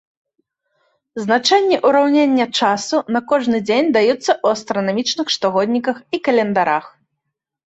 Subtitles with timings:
[1.23, 6.85] Значэнні ўраўнення часу на кожны дзень даюцца ў астранамічных штогодніках і календарах.